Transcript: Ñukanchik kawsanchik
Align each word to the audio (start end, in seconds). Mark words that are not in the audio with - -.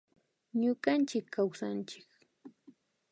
Ñukanchik 0.61 1.25
kawsanchik 1.33 2.09